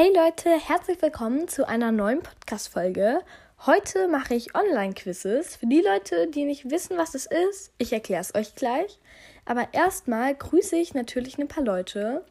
[0.00, 3.18] Hey Leute, herzlich willkommen zu einer neuen Podcast-Folge.
[3.66, 5.56] Heute mache ich Online-Quizzes.
[5.56, 9.00] Für die Leute, die nicht wissen, was es ist, ich erkläre es euch gleich.
[9.44, 12.24] Aber erstmal grüße ich natürlich ein paar Leute.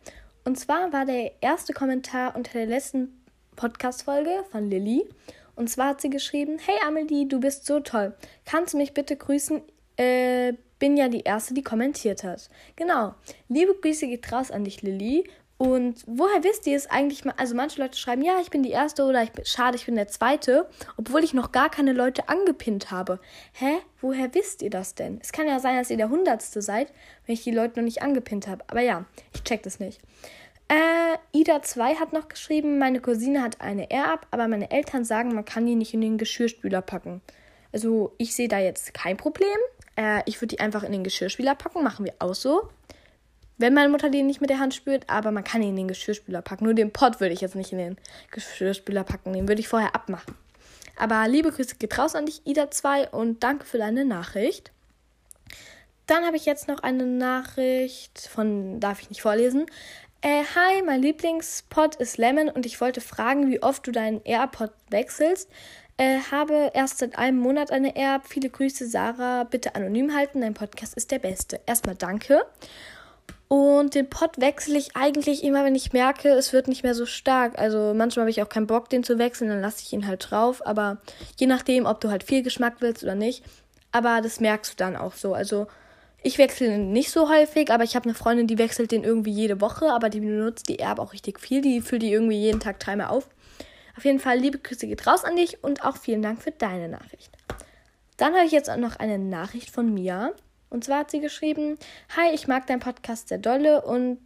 [0.46, 3.22] Und zwar war der erste Kommentar unter der letzten
[3.58, 5.04] Podcast-Folge von Lilly.
[5.58, 8.14] Und zwar hat sie geschrieben: Hey Amelie, du bist so toll.
[8.46, 9.62] Kannst du mich bitte grüßen?
[9.98, 12.50] Äh, bin ja die Erste, die kommentiert hat.
[12.78, 13.16] Genau.
[13.50, 15.26] Liebe Grüße geht raus an dich, Lilly.
[15.58, 17.24] Und woher wisst ihr es eigentlich?
[17.38, 19.96] Also manche Leute schreiben, ja, ich bin die Erste oder ich bin, schade, ich bin
[19.96, 23.20] der Zweite, obwohl ich noch gar keine Leute angepinnt habe.
[23.54, 23.80] Hä?
[24.00, 25.20] Woher wisst ihr das denn?
[25.22, 26.94] Es kann ja sein, dass ihr der Hundertste seid,
[27.26, 28.64] wenn ich die Leute noch nicht angepinnt habe.
[28.68, 30.00] Aber ja, ich check das nicht.
[30.68, 35.46] Äh, Ida2 hat noch geschrieben, meine Cousine hat eine Air-Up, aber meine Eltern sagen, man
[35.46, 37.22] kann die nicht in den Geschirrspüler packen.
[37.72, 39.58] Also ich sehe da jetzt kein Problem.
[39.96, 42.70] Äh, ich würde die einfach in den Geschirrspüler packen, machen wir auch so.
[43.58, 45.88] Wenn meine Mutter den nicht mit der Hand spürt, aber man kann ihn in den
[45.88, 46.66] Geschirrspüler packen.
[46.66, 47.98] Nur den Pott würde ich jetzt nicht in den
[48.32, 49.34] Geschirrspüler packen.
[49.34, 50.36] Den würde ich vorher abmachen.
[50.96, 54.72] Aber liebe Grüße geht raus an dich, Ida2, und danke für deine Nachricht.
[56.08, 59.66] Dann habe ich jetzt noch eine Nachricht von, darf ich nicht vorlesen.
[60.22, 64.72] Äh, hi, mein Lieblingspot ist Lemon und ich wollte fragen, wie oft du deinen AirPod
[64.90, 65.50] wechselst.
[65.98, 68.22] Äh, habe erst seit einem Monat eine Air.
[68.24, 69.44] Viele Grüße, Sarah.
[69.44, 70.42] Bitte anonym halten.
[70.42, 71.60] Dein Podcast ist der beste.
[71.66, 72.46] Erstmal danke.
[73.50, 77.06] Und den Pot wechsle ich eigentlich immer, wenn ich merke, es wird nicht mehr so
[77.06, 77.58] stark.
[77.58, 80.30] Also manchmal habe ich auch keinen Bock, den zu wechseln, dann lasse ich ihn halt
[80.30, 80.66] drauf.
[80.66, 80.98] Aber
[81.38, 83.44] je nachdem, ob du halt viel Geschmack willst oder nicht.
[83.94, 85.34] Aber das merkst du dann auch so.
[85.34, 85.68] Also
[86.24, 89.32] ich wechsle ihn nicht so häufig, aber ich habe eine Freundin, die wechselt den irgendwie
[89.32, 91.62] jede Woche, aber die benutzt die Erbe auch richtig viel.
[91.62, 93.30] Die füllt die irgendwie jeden Tag dreimal auf.
[93.96, 96.90] Auf jeden Fall, liebe Grüße geht raus an dich und auch vielen Dank für deine
[96.90, 97.32] Nachricht.
[98.18, 100.34] Dann habe ich jetzt auch noch eine Nachricht von Mia.
[100.70, 101.78] Und zwar hat sie geschrieben:
[102.16, 104.20] Hi, ich mag deinen Podcast sehr dolle und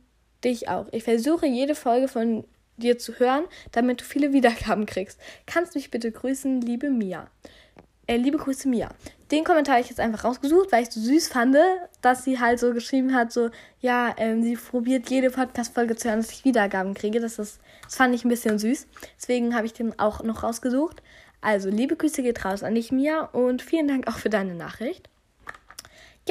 [0.44, 0.88] dich auch.
[0.92, 2.46] Ich versuche jede Folge von
[2.78, 5.20] dir zu hören, damit du viele Wiedergaben kriegst.
[5.46, 7.30] Kannst mich bitte grüßen, liebe Mia.
[8.08, 8.90] Äh, liebe Grüße, Mia.
[9.32, 11.56] Den Kommentar habe ich jetzt einfach rausgesucht, weil ich so süß fand,
[12.02, 13.50] dass sie halt so geschrieben hat, so,
[13.80, 17.22] ja, ähm, sie probiert jede Podcast-Folge zu hören, dass ich Wiedergaben kriege.
[17.22, 18.88] Das, ist, das fand ich ein bisschen süß.
[19.18, 21.02] Deswegen habe ich den auch noch rausgesucht.
[21.40, 25.10] Also, liebe Grüße geht raus an dich, Mia, und vielen Dank auch für deine Nachricht.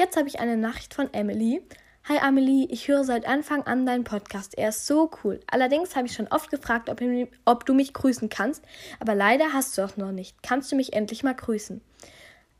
[0.01, 1.61] Jetzt habe ich eine Nachricht von Emily.
[2.09, 4.57] Hi Amelie, ich höre seit Anfang an deinen Podcast.
[4.57, 5.39] Er ist so cool.
[5.45, 6.99] Allerdings habe ich schon oft gefragt, ob,
[7.45, 8.63] ob, du mich grüßen kannst,
[8.99, 10.41] aber leider hast du auch noch nicht.
[10.41, 11.81] Kannst du mich endlich mal grüßen?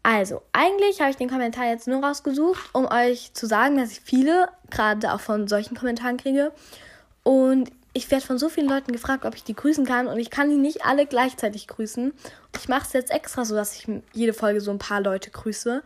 [0.04, 4.02] Also, eigentlich habe ich den Kommentar jetzt nur rausgesucht, um euch zu sagen, dass ich
[4.02, 6.52] viele, gerade auch von solchen Kommentaren kriege.
[7.24, 10.30] Und ich werde von so vielen Leuten gefragt, ob ich die grüßen kann und ich
[10.30, 12.14] kann die nicht alle gleichzeitig grüßen.
[12.60, 15.82] Ich mache es jetzt extra so, dass ich jede Folge so ein paar Leute grüße,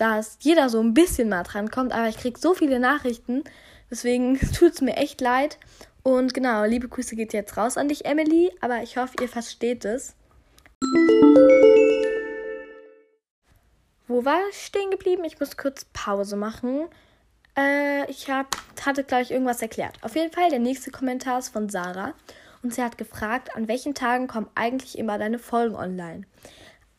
[0.00, 3.44] dass jeder so ein bisschen mal dran kommt, aber ich kriege so viele Nachrichten,
[3.90, 5.58] deswegen tut es mir echt leid.
[6.02, 9.84] Und genau, liebe Grüße geht jetzt raus an dich, Emily, aber ich hoffe, ihr versteht
[9.84, 10.14] es.
[14.08, 15.24] Wo war ich stehen geblieben?
[15.24, 16.88] Ich muss kurz Pause machen.
[17.56, 19.98] Äh, ich hab, hatte, glaube ich, irgendwas erklärt.
[20.02, 22.14] Auf jeden Fall, der nächste Kommentar ist von Sarah.
[22.62, 26.26] Und sie hat gefragt, an welchen Tagen kommen eigentlich immer deine Folgen online?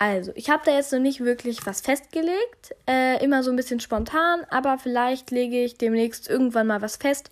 [0.02, 2.74] Also, ich habe da jetzt noch nicht wirklich was festgelegt.
[2.88, 7.30] Äh, immer so ein bisschen spontan, aber vielleicht lege ich demnächst irgendwann mal was fest.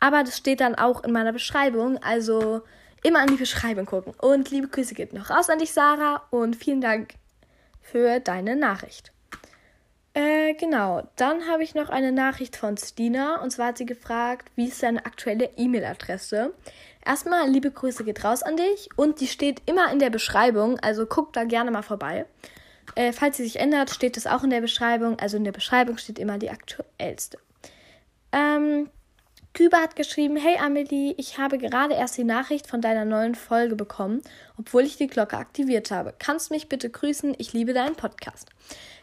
[0.00, 1.98] Aber das steht dann auch in meiner Beschreibung.
[1.98, 2.62] Also
[3.02, 4.14] immer an die Beschreibung gucken.
[4.18, 6.22] Und liebe Grüße geht noch raus an dich, Sarah.
[6.30, 7.16] Und vielen Dank
[7.82, 9.12] für deine Nachricht.
[10.14, 11.06] Äh, genau.
[11.16, 13.42] Dann habe ich noch eine Nachricht von Stina.
[13.42, 16.54] Und zwar hat sie gefragt, wie ist deine aktuelle E-Mail-Adresse?
[17.06, 18.88] Erstmal, liebe Grüße geht raus an dich.
[18.96, 20.78] Und die steht immer in der Beschreibung.
[20.80, 22.26] Also guck da gerne mal vorbei.
[22.96, 25.18] Äh, falls sie sich ändert, steht es auch in der Beschreibung.
[25.18, 27.38] Also in der Beschreibung steht immer die aktuellste.
[28.32, 28.90] Ähm,
[29.54, 33.74] Küber hat geschrieben, hey Amelie, ich habe gerade erst die Nachricht von deiner neuen Folge
[33.74, 34.20] bekommen,
[34.58, 36.12] obwohl ich die Glocke aktiviert habe.
[36.18, 37.34] Kannst mich bitte grüßen?
[37.38, 38.50] Ich liebe deinen Podcast.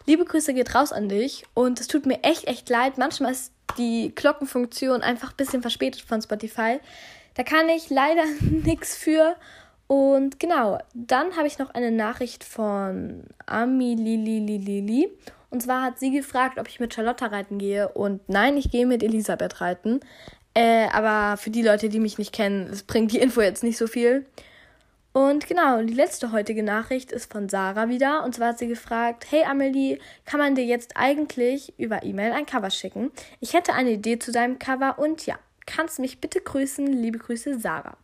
[0.06, 3.00] Liebe Grüße geht raus an dich und es tut mir echt, echt leid.
[3.00, 6.80] Manchmal ist die Glockenfunktion einfach ein bisschen verspätet von Spotify.
[7.36, 9.36] Da kann ich leider nichts für.
[9.88, 15.10] Und genau, dann habe ich noch eine Nachricht von Ami Lili Lili.
[15.50, 17.88] Und zwar hat sie gefragt, ob ich mit Charlotta reiten gehe.
[17.90, 20.00] Und nein, ich gehe mit Elisabeth reiten.
[20.56, 23.78] Äh, aber für die Leute, die mich nicht kennen, es bringt die Info jetzt nicht
[23.78, 24.26] so viel.
[25.12, 28.24] Und genau, die letzte heutige Nachricht ist von Sarah wieder.
[28.24, 32.48] Und zwar hat sie gefragt, hey Amelie, kann man dir jetzt eigentlich über E-Mail ein
[32.48, 33.12] Cover schicken?
[33.40, 36.86] Ich hätte eine Idee zu deinem Cover und ja, kannst mich bitte grüßen.
[36.88, 37.98] Liebe Grüße, Sarah.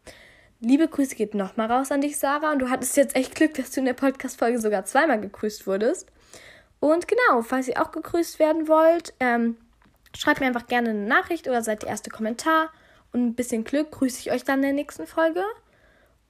[0.61, 2.51] Liebe Grüße geht nochmal raus an dich, Sarah.
[2.51, 6.11] Und du hattest jetzt echt Glück, dass du in der Podcast-Folge sogar zweimal gegrüßt wurdest.
[6.79, 9.57] Und genau, falls ihr auch gegrüßt werden wollt, ähm,
[10.17, 12.71] schreibt mir einfach gerne eine Nachricht oder seid der erste Kommentar.
[13.11, 15.43] Und ein bisschen Glück grüße ich euch dann in der nächsten Folge.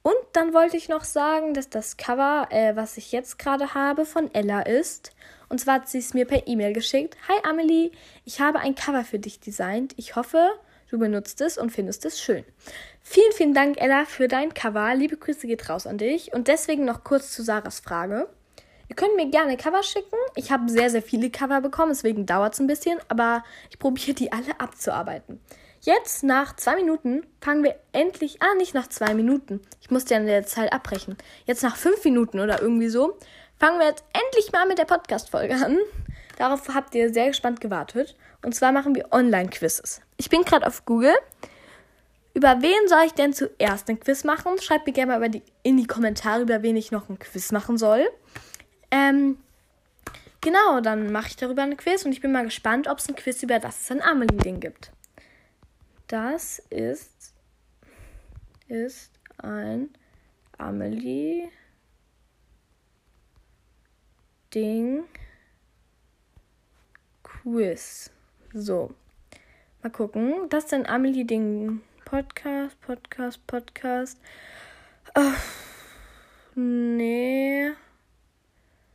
[0.02, 4.06] Und dann wollte ich noch sagen, dass das Cover, äh, was ich jetzt gerade habe,
[4.06, 5.12] von Ella ist.
[5.48, 7.16] Und zwar hat sie es mir per E-Mail geschickt.
[7.28, 7.90] Hi Amelie,
[8.24, 9.92] ich habe ein Cover für dich designt.
[9.96, 10.50] Ich hoffe,
[10.90, 12.44] du benutzt es und findest es schön.
[13.02, 14.94] Vielen, vielen Dank, Ella, für dein Cover.
[14.94, 16.32] Liebe Grüße geht raus an dich.
[16.32, 18.28] Und deswegen noch kurz zu Sarahs Frage.
[18.88, 20.16] Ihr könnt mir gerne Cover schicken.
[20.34, 24.14] Ich habe sehr, sehr viele Cover bekommen, deswegen dauert es ein bisschen, aber ich probiere
[24.14, 25.40] die alle abzuarbeiten.
[25.82, 28.42] Jetzt, nach zwei Minuten, fangen wir endlich.
[28.42, 29.60] Ah, nicht nach zwei Minuten.
[29.80, 31.16] Ich musste ja in der Zeit abbrechen.
[31.46, 33.16] Jetzt nach fünf Minuten oder irgendwie so,
[33.58, 35.78] fangen wir jetzt endlich mal mit der Podcast-Folge an.
[36.40, 38.16] Darauf habt ihr sehr gespannt gewartet.
[38.42, 40.00] Und zwar machen wir Online-Quizzes.
[40.16, 41.12] Ich bin gerade auf Google.
[42.32, 44.58] Über wen soll ich denn zuerst ein Quiz machen?
[44.58, 47.76] Schreibt mir gerne mal die, in die Kommentare, über wen ich noch ein Quiz machen
[47.76, 48.08] soll.
[48.90, 49.36] Ähm,
[50.40, 53.16] genau, dann mache ich darüber ein Quiz und ich bin mal gespannt, ob es ein
[53.16, 54.92] Quiz über das ein Amelie-Ding gibt.
[56.06, 57.34] Das ist,
[58.66, 59.90] ist ein
[60.56, 61.50] Amelie
[64.54, 65.04] Ding
[67.42, 68.10] Quiz.
[68.52, 68.90] So.
[69.82, 70.48] Mal gucken.
[70.50, 74.20] Das ist ein Amelie Ding Podcast, Podcast, Podcast.
[75.14, 75.32] Oh,
[76.54, 77.70] nee.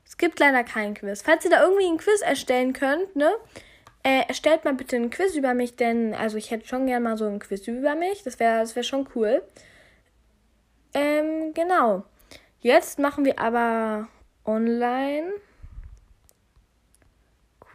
[0.06, 1.24] Es gibt leider kein Quiz.
[1.24, 3.32] Falls ihr da irgendwie ein Quiz erstellen könnt, ne?
[4.04, 7.18] Äh, erstellt mal bitte einen Quiz über mich, denn also ich hätte schon gern mal
[7.18, 8.22] so einen Quiz über mich.
[8.22, 9.42] Das wäre das wär schon cool.
[10.94, 12.04] Ähm, genau.
[12.60, 14.08] Jetzt machen wir aber
[14.46, 15.34] online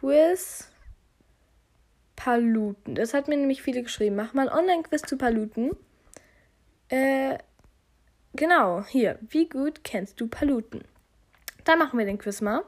[0.01, 0.67] Quiz
[2.15, 2.95] Paluten.
[2.95, 4.15] Das hat mir nämlich viele geschrieben.
[4.15, 5.71] Mach mal ein Online-Quiz zu Paluten.
[6.89, 7.37] Äh,
[8.33, 9.19] genau, hier.
[9.21, 10.83] Wie gut kennst du Paluten?
[11.65, 12.63] Da machen wir den Quiz mal.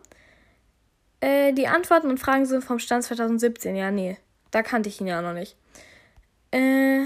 [1.21, 3.75] Äh, die Antworten und Fragen sind vom Stand 2017.
[3.75, 4.17] Ja, nee.
[4.51, 5.55] Da kannte ich ihn ja noch nicht.
[6.51, 7.05] Äh.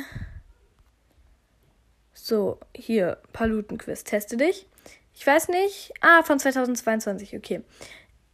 [2.13, 4.03] So, hier, Palutenquiz.
[4.03, 4.67] Teste dich.
[5.13, 5.93] Ich weiß nicht.
[6.01, 7.61] Ah, von 2022, okay.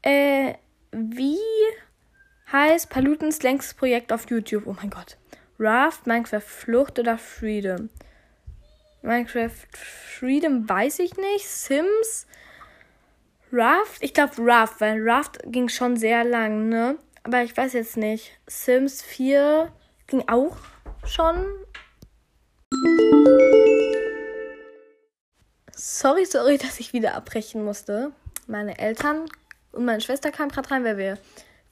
[0.01, 0.55] Äh,
[0.91, 1.37] wie
[2.53, 4.63] heißt Palutens längstes Projekt auf YouTube?
[4.67, 5.17] Oh mein Gott.
[5.59, 7.89] Raft, Minecraft Flucht oder Freedom?
[9.01, 11.49] Minecraft Freedom weiß ich nicht.
[11.49, 12.27] Sims
[13.51, 14.01] Raft?
[14.01, 16.97] Ich glaube Raft, weil Raft ging schon sehr lang, ne?
[17.23, 18.31] Aber ich weiß jetzt nicht.
[18.47, 19.71] Sims 4
[20.07, 20.57] ging auch
[21.05, 21.45] schon.
[25.75, 28.11] Sorry, sorry, dass ich wieder abbrechen musste.
[28.47, 29.25] Meine Eltern
[29.71, 31.17] und meine Schwester kamen gerade rein, weil wir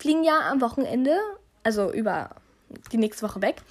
[0.02, 1.16] fliegen ja am Wochenende,
[1.64, 2.32] also über
[2.92, 3.62] die nächste Woche weg.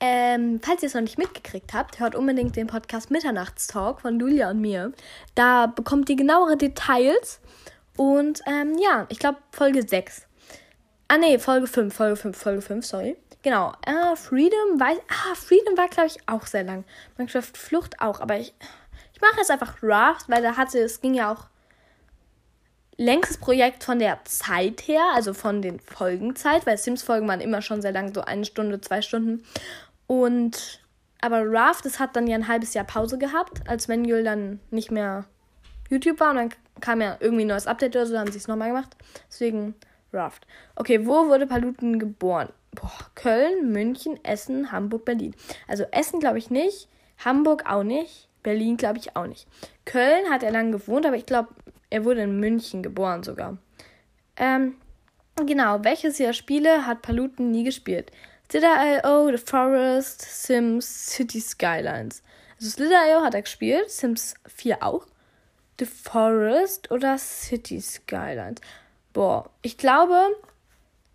[0.00, 4.50] Ähm, falls ihr es noch nicht mitgekriegt habt, hört unbedingt den Podcast Mitternachtstalk von Julia
[4.50, 4.92] und mir.
[5.34, 7.40] Da bekommt ihr genauere Details.
[7.96, 10.26] Und ähm, ja, ich glaube Folge 6.
[11.08, 13.16] Ah nee, Folge 5, Folge 5, Folge 5, sorry.
[13.42, 13.72] Genau.
[13.86, 14.90] Äh, Freedom war.
[15.08, 16.84] Ah, Freedom war, glaube ich, auch sehr lang.
[17.16, 18.54] Minecraft Flucht auch, aber ich.
[19.14, 21.46] Ich mache jetzt einfach Raft, weil da hatte, es ging ja auch
[22.96, 27.82] längstes Projekt von der Zeit her, also von den Folgenzeit, weil Sims-Folgen waren immer schon
[27.82, 29.44] sehr lang, so eine Stunde, zwei Stunden.
[30.06, 30.80] Und
[31.20, 34.90] aber Raft, das hat dann ja ein halbes Jahr Pause gehabt, als Manuel dann nicht
[34.90, 35.24] mehr
[35.90, 36.50] YouTube war und dann
[36.80, 38.96] kam ja irgendwie ein neues Update oder so, haben sie es nochmal gemacht.
[39.28, 39.74] Deswegen
[40.12, 40.46] Raft.
[40.74, 42.50] Okay, wo wurde Paluten geboren?
[42.72, 45.34] Boah, Köln, München, Essen, Hamburg, Berlin.
[45.66, 46.88] Also Essen glaube ich nicht,
[47.24, 49.46] Hamburg auch nicht, Berlin glaube ich auch nicht.
[49.84, 51.48] Köln hat er lange gewohnt, aber ich glaube,
[51.90, 53.58] er wurde in München geboren sogar.
[54.36, 54.76] Ähm,
[55.46, 58.10] genau, welches Jahr Spiele hat Paluten nie gespielt?
[58.50, 62.22] Slither.io, The Forest, Sims, City Skylines.
[62.58, 65.06] Also Slither.io hat er gespielt, Sims 4 auch.
[65.78, 68.60] The Forest oder City Skylines?
[69.12, 70.16] Boah, ich glaube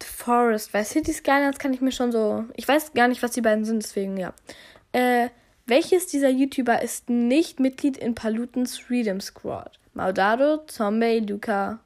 [0.02, 2.46] The Forest, weil City Skylines kann ich mir schon so.
[2.56, 4.34] Ich weiß gar nicht, was die beiden sind, deswegen ja.
[4.92, 5.30] Äh,
[5.68, 9.80] welches dieser YouTuber ist nicht Mitglied in Palutens Freedom Squad?
[9.94, 11.80] Maudado, Zombie, Luca,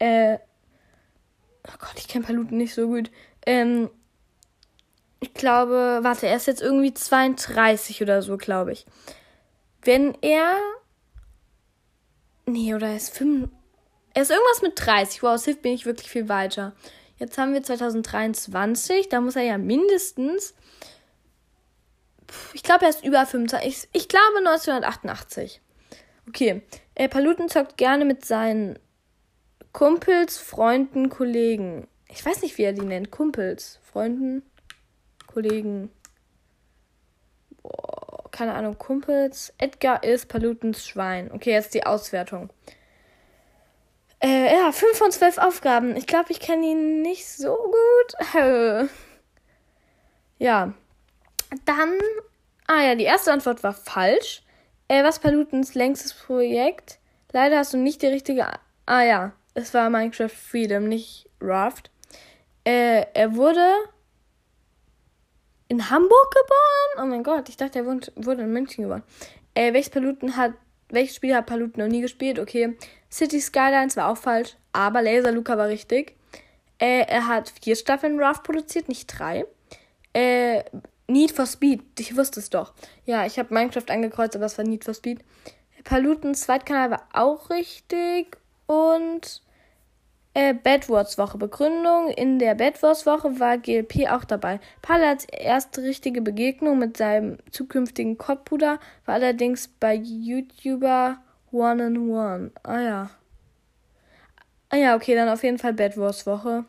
[0.00, 0.38] Äh.
[1.68, 3.12] Oh Gott, ich kenne Paluten nicht so gut.
[3.46, 3.90] Ähm.
[5.20, 8.86] Ich glaube, warte, er ist jetzt irgendwie 32 oder so, glaube ich.
[9.82, 10.58] Wenn er
[12.50, 13.48] Nee, oder er ist 5.
[14.12, 15.22] Er ist irgendwas mit 30.
[15.22, 16.74] Wow, Sif bin ich wirklich viel weiter.
[17.16, 19.08] Jetzt haben wir 2023.
[19.08, 20.54] Da muss er ja mindestens.
[22.52, 23.68] Ich glaube, er ist über 25.
[23.68, 25.60] Ich, ich glaube 1988.
[26.26, 26.62] Okay.
[26.96, 28.80] Äh, Paluten zockt gerne mit seinen
[29.72, 31.86] Kumpels, Freunden, Kollegen.
[32.08, 33.12] Ich weiß nicht, wie er die nennt.
[33.12, 34.42] Kumpels, Freunden,
[35.28, 35.90] Kollegen.
[37.62, 39.52] Boah keine Ahnung, Kumpels.
[39.58, 41.30] Edgar ist Palutens Schwein.
[41.32, 42.50] Okay, jetzt die Auswertung.
[44.22, 45.96] Äh, ja, 5 von 12 Aufgaben.
[45.96, 48.34] Ich glaube, ich kenne ihn nicht so gut.
[50.38, 50.74] ja.
[51.64, 51.98] Dann.
[52.66, 54.42] Ah ja, die erste Antwort war falsch.
[54.88, 56.98] Äh, was Palutens längstes Projekt?
[57.32, 58.46] Leider hast du nicht die richtige.
[58.86, 61.90] Ah ja, es war Minecraft Freedom, nicht Raft.
[62.64, 63.66] Äh, er wurde
[65.70, 67.04] in Hamburg geboren?
[67.04, 69.04] Oh mein Gott, ich dachte, er wurde in München geboren.
[69.54, 70.52] Äh, welches Paluten hat,
[70.88, 72.40] welches Spiel hat Paluten noch nie gespielt?
[72.40, 72.76] Okay.
[73.10, 76.16] City Skylines war auch falsch, aber Laser Luca war richtig.
[76.78, 79.46] Äh, er hat vier Staffeln Raft produziert, nicht drei.
[80.12, 80.64] Äh,
[81.06, 82.72] Need for Speed, ich wusste es doch.
[83.04, 85.20] Ja, ich habe Minecraft angekreuzt, aber es war Need for Speed.
[85.84, 88.38] Palutens Zweitkanal war auch richtig.
[88.66, 89.42] Und
[90.34, 91.38] äh, Bedwars-Woche.
[91.38, 94.60] Begründung: In der Bedwars-Woche war GLP auch dabei.
[94.82, 101.18] Palats erste richtige Begegnung mit seinem zukünftigen Kottbruder war allerdings bei YouTuber
[101.52, 102.50] One and One.
[102.62, 103.10] Ah ja.
[104.68, 106.64] Ah ja, okay, dann auf jeden Fall Bedwars-Woche.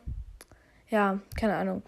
[0.90, 1.82] Ja, keine Ahnung.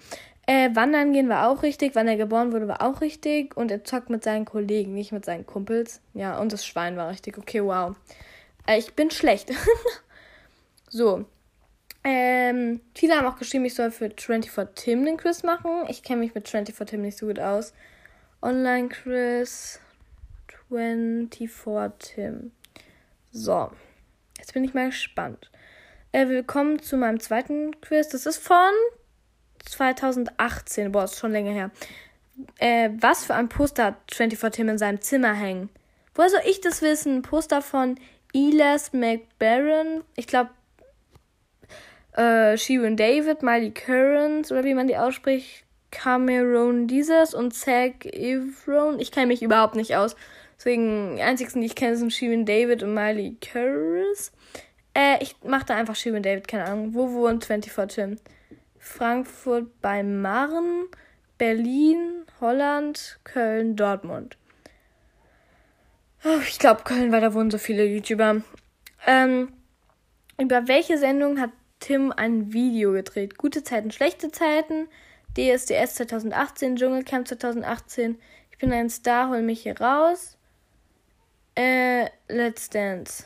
[0.47, 1.95] Äh, Wandern gehen war auch richtig.
[1.95, 3.57] Wann er geboren wurde, war auch richtig.
[3.57, 6.01] Und er zockt mit seinen Kollegen, nicht mit seinen Kumpels.
[6.13, 7.39] Ja, und das Schwein war richtig.
[7.39, 7.97] Okay, wow.
[8.67, 9.51] Äh, ich bin schlecht.
[10.89, 11.25] so.
[12.05, 15.85] Ähm, viele haben auch geschrieben, ich soll für 24 Tim den Quiz machen.
[15.89, 17.73] Ich kenne mich mit 24 Tim nicht so gut aus.
[18.43, 19.81] Online-Quiz
[20.69, 22.53] 24 Tim.
[23.33, 23.71] So,
[24.37, 25.51] jetzt bin ich mal gespannt.
[26.13, 28.09] Äh, willkommen zu meinem zweiten Quiz.
[28.11, 28.71] Das ist von
[29.65, 30.93] 2018.
[30.93, 31.71] Boah, ist schon länger her.
[32.59, 35.71] Äh, was für ein Poster hat 24 Tim in seinem Zimmer hängen?
[36.15, 37.23] Woher soll ich das wissen?
[37.23, 37.99] Poster von
[38.35, 40.05] Elas McBaron.
[40.17, 40.51] Ich glaube,
[42.15, 48.99] äh, Shirin David, Miley Currens oder wie man die ausspricht, Cameron Dieses und Zac Efron.
[48.99, 50.17] Ich kenne mich überhaupt nicht aus.
[50.57, 54.33] Deswegen, die einzigsten, die ich kenne, sind Shirin David und Miley Currens.
[54.95, 56.95] Äh, ich mache da einfach Shirin David, keine Ahnung.
[56.95, 58.19] Wo wohnt 24 Tim?
[58.79, 60.87] Frankfurt bei Marren,
[61.39, 64.37] Berlin, Holland, Köln, Dortmund.
[66.25, 68.43] Oh, ich glaube Köln, weil da wohnen so viele YouTuber.
[69.07, 69.53] Ähm,
[70.39, 71.51] über welche Sendung hat
[71.85, 73.37] Tim ein Video gedreht.
[73.37, 74.89] Gute Zeiten, schlechte Zeiten.
[75.37, 78.19] DSDS 2018, Dschungelcamp 2018.
[78.51, 80.39] Ich bin ein Star, hol mich hier raus.
[81.55, 83.25] Äh, Let's Dance.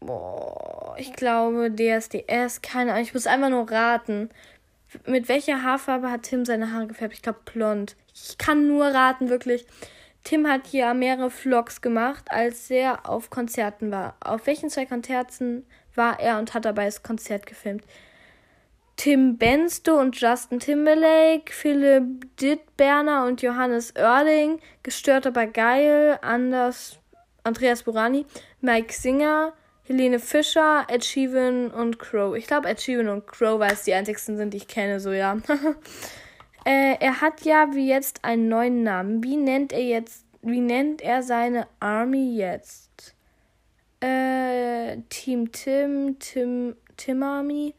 [0.00, 4.28] Boah, ich glaube DSDS, keine Ahnung, ich muss einfach nur raten.
[5.06, 7.14] Mit welcher Haarfarbe hat Tim seine Haare gefärbt?
[7.14, 7.96] Ich glaube blond.
[8.12, 9.64] Ich kann nur raten, wirklich.
[10.22, 14.16] Tim hat hier mehrere Vlogs gemacht, als er auf Konzerten war.
[14.20, 15.64] Auf welchen zwei Konzerten
[15.94, 17.84] war er und hat dabei das Konzert gefilmt.
[18.96, 26.98] Tim Bensto und Justin Timberlake, Philipp Dittberner und Johannes Oerling, gestört aber geil, Anders,
[27.42, 28.24] Andreas Burani,
[28.60, 29.52] Mike Singer,
[29.86, 32.36] Helene Fischer, Ed Sheeran und Crow.
[32.36, 35.12] Ich glaube, Ed Sheeran und Crow, weil es die einzigsten sind, die ich kenne, so
[35.12, 35.36] ja.
[36.64, 39.22] äh, er hat ja wie jetzt einen neuen Namen.
[39.24, 42.83] Wie nennt er jetzt, wie nennt er seine Army jetzt?
[44.04, 47.74] Äh, Team Tim, Tim, Timami,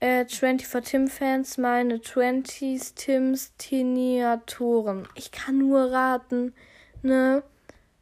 [0.00, 5.06] äh, 24 Tim-Fans, meine 20s Tims Tiniatoren.
[5.14, 6.54] Ich kann nur raten,
[7.02, 7.44] ne?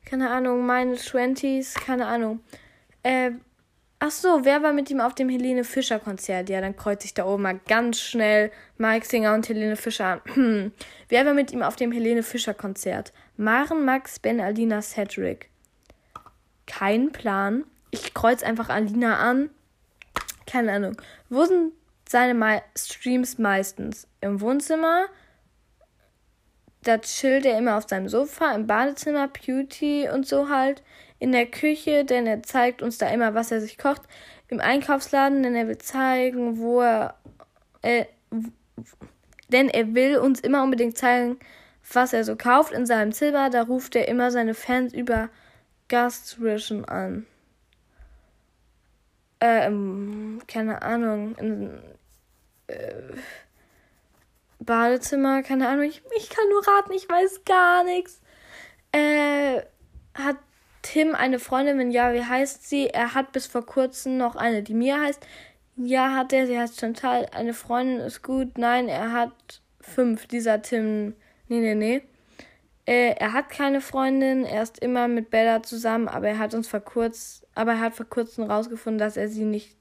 [0.06, 2.40] keine Ahnung, meine Twenties, keine Ahnung.
[3.02, 3.32] Äh,
[3.98, 6.48] ach so, wer war mit ihm auf dem Helene Fischer Konzert?
[6.48, 10.72] Ja, dann kreuze ich da oben mal ganz schnell Mike Singer und Helene Fischer an.
[11.10, 13.12] wer war mit ihm auf dem Helene Fischer Konzert?
[13.36, 15.51] Maren, Max, Ben, Alina, Cedric.
[16.66, 17.64] Kein Plan.
[17.90, 19.50] Ich kreuze einfach Alina an.
[20.46, 21.00] Keine Ahnung.
[21.28, 21.72] Wo sind
[22.08, 24.06] seine Me Streams meistens?
[24.20, 25.06] Im Wohnzimmer?
[26.84, 30.82] Da chillt er immer auf seinem Sofa, im Badezimmer, Beauty und so halt.
[31.18, 34.02] In der Küche, denn er zeigt uns da immer, was er sich kocht.
[34.48, 37.14] Im Einkaufsladen, denn er will zeigen, wo er.
[37.82, 38.06] Äh,
[39.48, 41.38] denn er will uns immer unbedingt zeigen,
[41.92, 42.72] was er so kauft.
[42.72, 45.28] In seinem Zimmer, da ruft er immer seine Fans über
[45.92, 47.26] Gastration an.
[49.40, 51.34] Ähm, keine Ahnung.
[51.36, 51.82] In,
[52.66, 52.94] äh,
[54.58, 58.22] Badezimmer, keine Ahnung, ich, ich kann nur raten, ich weiß gar nichts.
[58.92, 59.60] Äh,
[60.14, 60.36] hat
[60.80, 61.78] Tim eine Freundin?
[61.78, 62.86] Wenn ja, wie heißt sie?
[62.88, 65.26] Er hat bis vor kurzem noch eine, die Mia heißt.
[65.76, 67.26] Ja, hat er, sie heißt Chantal.
[67.34, 68.56] Eine Freundin ist gut.
[68.56, 71.16] Nein, er hat fünf, dieser Tim.
[71.48, 72.02] Nee, nee, nee.
[72.84, 76.66] Äh, er hat keine Freundin, er ist immer mit Bella zusammen, aber er hat uns
[76.66, 79.76] vor kurzem, aber er hat vor kurzem rausgefunden, dass er sie nicht.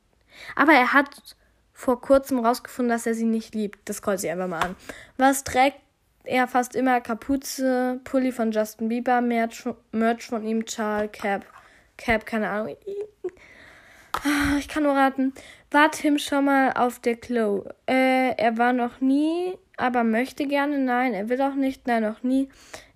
[0.56, 1.36] Aber er hat
[1.74, 3.80] vor kurzem rausgefunden, dass er sie nicht liebt.
[3.86, 4.76] Das kreuze ich einfach mal an.
[5.18, 5.80] Was trägt
[6.24, 7.02] er fast immer?
[7.02, 11.46] Kapuze, Pulli von Justin Bieber, Merch, Merch von ihm, Charles, Cap.
[11.98, 12.76] Cap, keine Ahnung.
[14.14, 15.34] Ah, ich kann nur raten.
[15.72, 17.66] War Tim schon mal auf der Klo?
[17.88, 20.78] Äh, er war noch nie, aber möchte gerne.
[20.78, 21.88] Nein, er will auch nicht.
[21.88, 22.50] Nein, noch nie.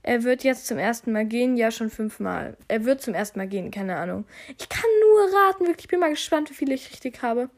[0.08, 1.58] Er wird jetzt zum ersten Mal gehen.
[1.58, 2.58] Ja, schon fünfmal.
[2.68, 4.26] Er wird zum ersten Mal gehen, keine Ahnung.
[4.56, 5.86] Ich kann nur raten, wirklich.
[5.86, 7.50] Ich bin mal gespannt, wie viele ich richtig habe.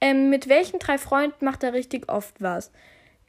[0.00, 2.72] Ähm, mit welchen drei Freunden macht er richtig oft was?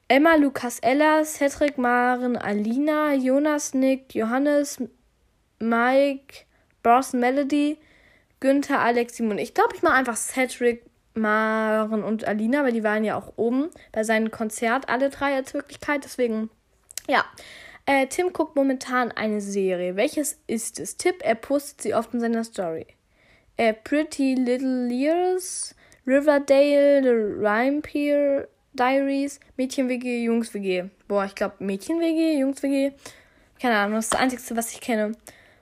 [0.08, 4.81] Emma, Lukas, Ella, Cedric, Maren, Alina, Jonas, Nick, Johannes,
[5.60, 6.45] Mike,
[6.81, 7.77] Bros, Melody,
[8.39, 9.38] Günther, Alex, Simon.
[9.38, 13.69] Ich glaube, ich mache einfach Cedric, Maren und Alina, weil die waren ja auch oben
[13.91, 16.05] bei seinem Konzert, alle drei als Wirklichkeit.
[16.05, 16.49] Deswegen,
[17.08, 17.23] ja.
[17.89, 19.95] Äh, Tim guckt momentan eine Serie.
[19.95, 20.97] Welches ist es?
[20.97, 22.86] Tipp, er postet sie oft in seiner Story.
[23.56, 25.73] Äh, Pretty Little Years,
[26.06, 27.82] Riverdale, The Rhyme
[28.73, 30.89] Diaries, Mädchen-WG, Jungs-WG.
[31.08, 32.91] Boah, ich glaube Mädchen-WG, Jungs-WG.
[33.62, 35.13] Keine Ahnung, das ist das Einzige, was ich kenne.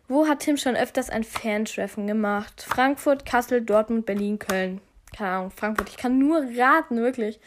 [0.08, 2.66] Wo hat Tim schon öfters ein Fantreffen gemacht?
[2.68, 4.82] Frankfurt, Kassel, Dortmund, Berlin, Köln.
[5.16, 5.90] Keine Ahnung, Frankfurt.
[5.90, 7.40] Ich kann nur raten, wirklich.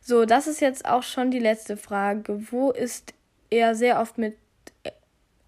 [0.00, 2.50] So, das ist jetzt auch schon die letzte Frage.
[2.50, 3.12] Wo ist
[3.52, 4.36] er sehr oft mit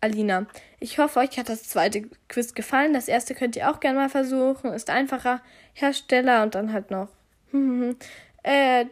[0.00, 0.46] Alina.
[0.80, 2.92] Ich hoffe, euch hat das zweite Quiz gefallen.
[2.92, 4.72] Das erste könnt ihr auch gerne mal versuchen.
[4.72, 5.40] Ist einfacher.
[5.72, 7.08] Hersteller und dann halt noch.
[8.42, 8.86] äh,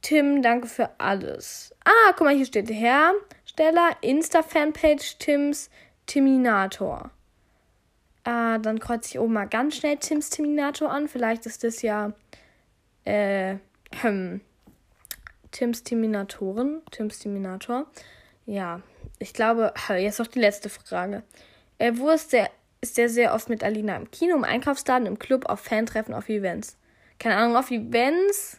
[0.00, 1.74] Tim, danke für alles.
[1.84, 5.70] Ah, guck mal, hier steht Hersteller, Insta-Fanpage Tims
[6.06, 7.10] Timinator.
[8.22, 11.08] Ah, dann kreuze ich oben mal ganz schnell Tims Timinator an.
[11.08, 12.12] Vielleicht ist das ja
[13.04, 13.56] äh,
[14.02, 14.40] hm,
[15.50, 16.82] Tims Timinatoren.
[16.90, 17.86] Tims Timinator.
[18.46, 18.80] Ja,
[19.18, 21.22] ich glaube, jetzt noch die letzte Frage.
[21.78, 23.96] Äh, wo ist der, ist der sehr oft mit Alina?
[23.96, 26.76] Im Kino, im Einkaufsladen, im Club, auf Fantreffen, auf Events?
[27.18, 28.58] Keine Ahnung, auf Events?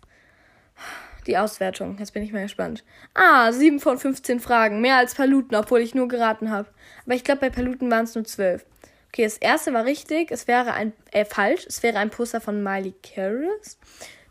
[1.28, 1.98] Die Auswertung.
[2.00, 2.84] Jetzt bin ich mal gespannt.
[3.14, 4.82] Ah, 7 von 15 Fragen.
[4.82, 6.68] Mehr als Paluten, obwohl ich nur geraten habe.
[7.06, 8.64] Aber ich glaube, bei Paluten waren es nur 12.
[9.10, 10.30] Okay, das erste war richtig.
[10.32, 11.66] Es wäre ein, äh, falsch.
[11.68, 13.80] Es wäre ein Poster von Miley Cyrus.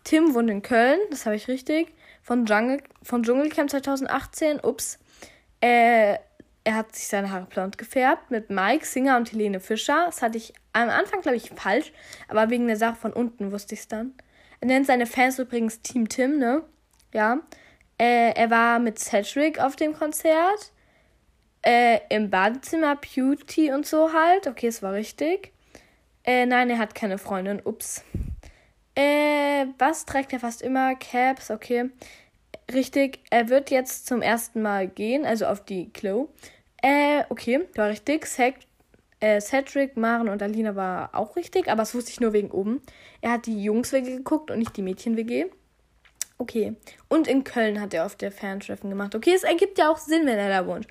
[0.05, 1.01] Tim wohnt in Köln.
[1.11, 1.93] Das habe ich richtig.
[2.23, 4.61] Von, Jungle, von Dschungelcamp 2018.
[4.61, 4.99] Ups.
[5.64, 6.18] Äh,
[6.64, 10.05] er hat sich seine Haare blond gefärbt mit Mike Singer und Helene Fischer.
[10.05, 11.90] Das hatte ich am Anfang, glaube ich, falsch,
[12.29, 14.12] aber wegen der Sache von unten wusste ich es dann.
[14.61, 16.64] Er nennt seine Fans übrigens Team Tim, ne?
[17.14, 17.38] Ja.
[17.96, 20.72] Äh, er war mit Cedric auf dem Konzert.
[21.62, 24.46] Äh, Im Badezimmer, Beauty und so halt.
[24.46, 25.50] Okay, es war richtig.
[26.24, 27.62] Äh, nein, er hat keine Freundin.
[27.64, 28.05] Ups.
[28.94, 30.94] Äh, was trägt er fast immer?
[30.94, 31.90] Caps, okay
[32.72, 33.20] richtig.
[33.31, 36.29] Er wird jetzt zum ersten Mal gehen, also auf die Klo.
[36.83, 38.27] Äh, okay, war richtig.
[38.27, 38.55] Ced
[39.20, 42.83] äh, Cedric, Maren und Alina war auch richtig, aber das wusste ich nur wegen oben.
[43.22, 45.46] Er hat die Jungs-WG geguckt und nicht die Mädchen-WG.
[46.37, 46.74] Okay.
[47.09, 49.14] Und in Köln hat er auf der Fantreffen gemacht.
[49.14, 50.87] Okay, es ergibt ja auch Sinn, wenn er da wohnt.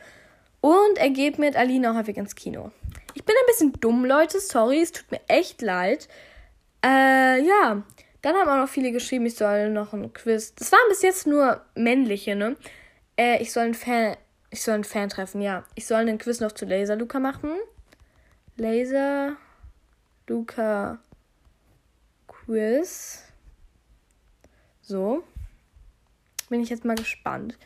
[0.61, 2.71] Und er geht mit Alina häufig ins Kino.
[3.13, 4.39] Ich bin ein bisschen dumm, Leute.
[4.39, 6.07] Sorry, es tut mir echt leid.
[6.83, 7.83] Äh, ja.
[8.23, 10.55] Dann haben auch noch viele geschrieben, ich soll noch ein Quiz.
[10.55, 12.55] Das waren bis jetzt nur männliche, ne?
[13.17, 14.15] Äh, ich soll ein Fan.
[14.49, 15.65] Ich soll ein Fan treffen, ja.
[15.75, 17.51] Ich soll einen Quiz noch zu Laser Luca machen.
[18.55, 19.35] Laser
[20.27, 20.99] Luca
[22.27, 23.23] Quiz.
[24.81, 25.25] So.
[26.49, 27.57] Bin ich jetzt mal gespannt.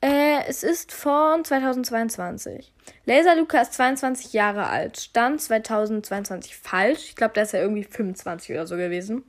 [0.00, 2.72] Äh, es ist von 2022.
[3.06, 4.98] Laser Luca ist 22 Jahre alt.
[4.98, 7.10] Stand 2022 falsch.
[7.10, 9.22] Ich glaube, da ist er irgendwie 25 oder so gewesen.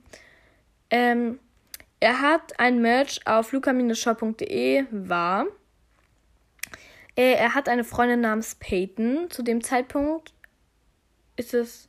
[0.90, 1.38] Ähm,
[2.00, 5.46] er hat ein Merch auf luca-shop.de war.
[7.16, 9.30] Äh, er hat eine Freundin namens Peyton.
[9.30, 10.34] Zu dem Zeitpunkt
[11.36, 11.88] ist es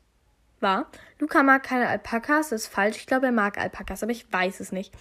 [0.59, 0.89] wahr.
[1.19, 2.97] Luca mag keine Alpakas, das ist falsch.
[2.97, 4.93] Ich glaube, er mag Alpakas, aber ich weiß es nicht.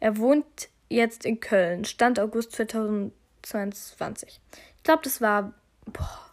[0.00, 1.84] Er wohnt jetzt in Köln.
[1.84, 4.40] Stand August 2022.
[4.76, 5.52] Ich glaube, das war.
[5.86, 6.30] Boah.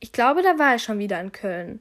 [0.00, 1.80] Ich glaube, da war er schon wieder in Köln.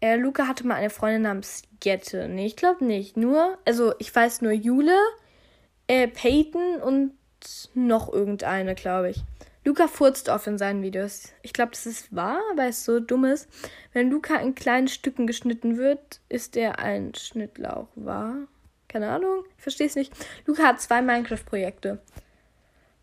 [0.00, 2.28] Er, Luca hatte mal eine Freundin namens Gette.
[2.28, 3.16] Nee, ich glaube nicht.
[3.16, 4.96] Nur, also ich weiß nur Jule,
[5.88, 7.12] äh, Peyton und
[7.74, 9.22] noch irgendeine, glaube ich.
[9.64, 11.32] Luca furzt oft in seinen Videos.
[11.42, 13.48] Ich glaube, das ist wahr, weil es so dumm ist.
[13.92, 17.88] Wenn Luca in kleinen Stücken geschnitten wird, ist er ein Schnittlauch.
[17.94, 18.36] Wahr?
[18.88, 19.44] Keine Ahnung.
[19.56, 20.12] Ich verstehe es nicht.
[20.46, 22.00] Luca hat zwei Minecraft-Projekte.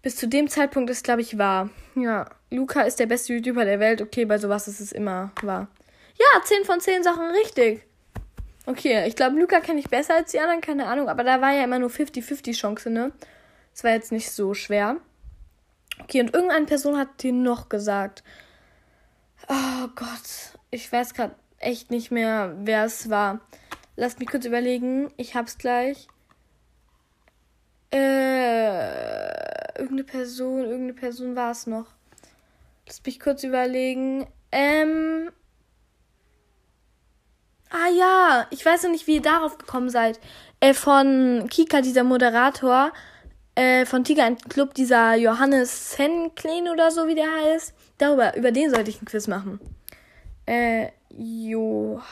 [0.01, 1.69] Bis zu dem Zeitpunkt ist, glaube ich, wahr.
[1.95, 4.01] Ja, Luca ist der beste YouTuber der Welt.
[4.01, 5.67] Okay, bei sowas ist es immer wahr.
[6.17, 7.85] Ja, 10 von 10 Sachen richtig.
[8.65, 11.09] Okay, ich glaube, Luca kenne ich besser als die anderen, keine Ahnung.
[11.09, 13.11] Aber da war ja immer nur 50-50 Chance, ne?
[13.73, 14.97] Das war jetzt nicht so schwer.
[16.01, 18.23] Okay, und irgendeine Person hat dir noch gesagt.
[19.47, 23.41] Oh Gott, ich weiß gerade echt nicht mehr, wer es war.
[23.95, 25.13] Lasst mich kurz überlegen.
[25.17, 26.07] Ich hab's gleich.
[27.91, 31.87] Äh, irgendeine Person, irgendeine Person war es noch.
[32.87, 34.27] Lasst mich kurz überlegen.
[34.51, 35.29] Ähm,
[37.69, 40.19] Ah ja, ich weiß noch nicht, wie ihr darauf gekommen seid.
[40.59, 42.91] Äh, von Kika, dieser Moderator,
[43.55, 47.73] äh, von Tiger Club, dieser Johannes Senklein oder so, wie der heißt.
[47.97, 49.59] Darüber, über den sollte ich ein Quiz machen.
[50.45, 52.03] Äh, Johannes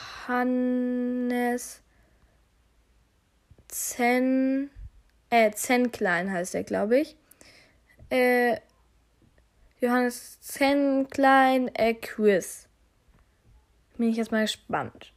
[3.67, 4.69] Zen,
[5.29, 7.15] äh, Zenklein heißt er, glaube ich.
[8.09, 8.57] Äh,
[9.79, 12.67] Johannes Zenklein, äh, Quiz.
[13.97, 15.12] Bin ich jetzt mal gespannt.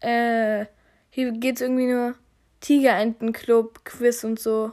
[0.00, 0.66] Äh,
[1.10, 2.14] hier geht's irgendwie nur
[2.60, 4.72] Tigerentenclub, Quiz und so.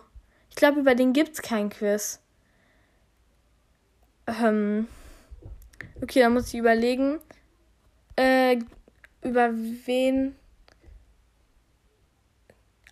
[0.50, 2.22] Ich glaube, über den gibt's kein Quiz.
[4.28, 4.88] Ähm,
[6.02, 7.20] okay, da muss ich überlegen.
[8.16, 8.60] Äh,
[9.22, 10.36] über wen.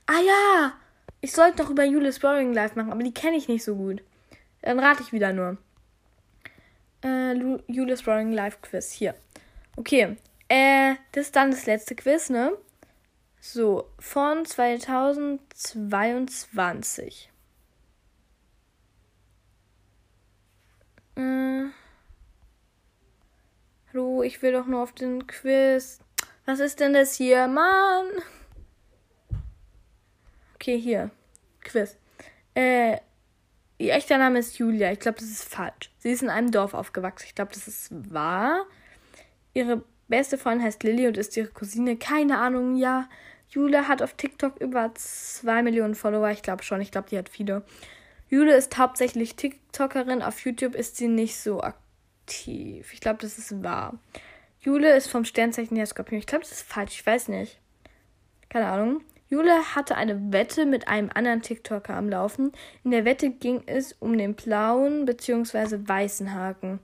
[0.05, 0.73] Ah ja!
[1.21, 4.03] Ich sollte doch über Julius Boring Live machen, aber die kenne ich nicht so gut.
[4.61, 5.57] Dann rate ich wieder nur.
[7.03, 7.33] Äh,
[7.67, 8.91] Julius Boring Live Quiz.
[8.91, 9.15] Hier.
[9.77, 10.17] Okay.
[10.47, 12.57] Äh, das ist dann das letzte Quiz, ne?
[13.39, 17.29] So, von 2022.
[21.15, 21.65] Äh,
[23.91, 25.99] hallo, ich will doch nur auf den Quiz.
[26.45, 27.47] Was ist denn das hier?
[27.47, 28.07] Mann!
[30.55, 31.11] Okay, hier.
[31.61, 31.97] Quiz.
[32.55, 32.97] Äh,
[33.77, 34.91] ihr echter Name ist Julia.
[34.91, 35.91] Ich glaube, das ist falsch.
[35.97, 37.25] Sie ist in einem Dorf aufgewachsen.
[37.27, 38.65] Ich glaube, das ist wahr.
[39.53, 41.97] Ihre beste Freundin heißt Lilly und ist ihre Cousine.
[41.97, 43.07] Keine Ahnung, ja.
[43.49, 46.29] Jule hat auf TikTok über 2 Millionen Follower.
[46.31, 46.81] Ich glaube schon.
[46.81, 47.63] Ich glaube, die hat viele.
[48.29, 50.21] Jule ist hauptsächlich TikTokerin.
[50.21, 52.91] Auf YouTube ist sie nicht so aktiv.
[52.93, 53.99] Ich glaube, das ist wahr.
[54.59, 56.19] Jule ist vom Sternzeichen her Skorpion.
[56.19, 56.93] Ich glaube, das ist falsch.
[56.99, 57.59] Ich weiß nicht.
[58.49, 59.01] Keine Ahnung.
[59.29, 62.51] Jule hatte eine Wette mit einem anderen TikToker am Laufen.
[62.83, 65.79] In der Wette ging es um den blauen bzw.
[65.87, 66.79] weißen Haken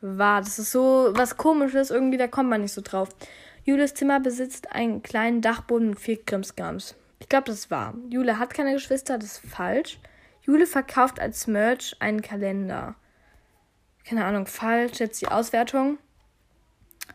[0.00, 0.40] wahr.
[0.40, 3.08] Das ist so was komisches, irgendwie, da kommt man nicht so drauf.
[3.64, 6.94] Jules Zimmer besitzt einen kleinen Dachboden mit vier Krimskrams.
[7.18, 7.94] Ich glaube, das ist wahr.
[8.08, 9.98] Jule hat keine Geschwister, das ist falsch.
[10.42, 12.94] Jule verkauft als Merch einen Kalender.
[14.04, 14.98] Keine Ahnung, falsch.
[14.98, 15.98] Jetzt die Auswertung.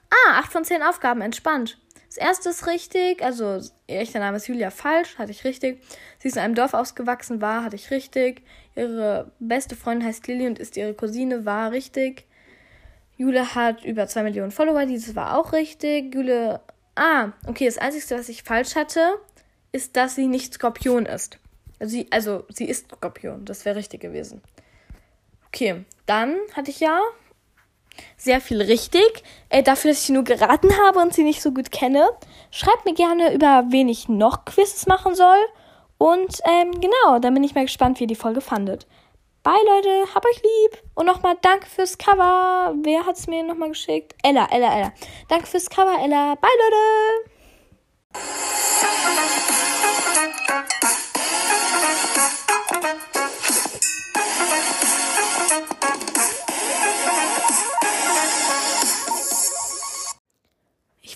[0.09, 1.79] Ah, 8 von 10 Aufgaben, entspannt.
[2.07, 5.83] Das erste ist richtig, also ihr echter Name ist Julia falsch, hatte ich richtig.
[6.19, 8.43] Sie ist in einem Dorf ausgewachsen, war, hatte ich richtig.
[8.75, 12.25] Ihre beste Freundin heißt Lilly und ist ihre Cousine, war richtig.
[13.17, 16.13] Jule hat über 2 Millionen Follower, dieses war auch richtig.
[16.13, 16.61] Jule.
[16.95, 19.15] Ah, okay, das Einzige, was ich falsch hatte,
[19.71, 21.39] ist, dass sie nicht Skorpion ist.
[21.79, 24.41] Also sie, also, sie ist Skorpion, das wäre richtig gewesen.
[25.47, 26.99] Okay, dann hatte ich ja
[28.17, 29.23] sehr viel richtig.
[29.49, 32.09] Äh, dafür, dass ich nur geraten habe und sie nicht so gut kenne.
[32.51, 35.37] Schreibt mir gerne, über wen ich noch Quizzes machen soll.
[35.97, 38.85] Und ähm, genau, dann bin ich mal gespannt, wie ihr die Folge fandet.
[39.45, 40.15] Bye, Leute.
[40.15, 40.81] Hab euch lieb.
[40.95, 42.73] Und nochmal danke fürs Cover.
[42.81, 44.15] Wer hat es mir nochmal geschickt?
[44.23, 44.91] Ella, Ella, Ella.
[45.29, 46.33] Danke fürs Cover, Ella.
[46.33, 46.49] Bye,
[48.11, 49.74] Leute.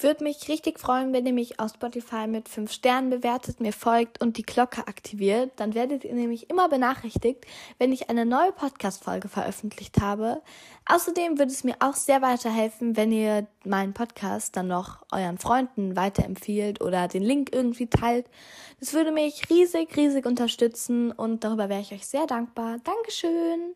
[0.10, 4.20] Würde mich richtig freuen, wenn ihr mich auf Spotify mit 5 Sternen bewertet, mir folgt
[4.20, 5.52] und die Glocke aktiviert.
[5.58, 7.46] Dann werdet ihr nämlich immer benachrichtigt,
[7.78, 10.42] wenn ich eine neue Podcast-Folge veröffentlicht habe.
[10.88, 15.96] Außerdem würde es mir auch sehr weiterhelfen, wenn ihr meinen Podcast dann noch euren Freunden
[15.96, 18.26] weiterempfiehlt oder den Link irgendwie teilt.
[18.80, 22.80] Das würde mich riesig, riesig unterstützen und darüber wäre ich euch sehr dankbar.
[22.84, 23.76] Dankeschön.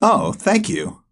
[0.00, 1.07] Oh, thank you.